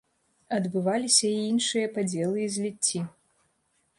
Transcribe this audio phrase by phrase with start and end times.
[0.57, 2.99] Адбываліся і іншыя падзелы і зліцці.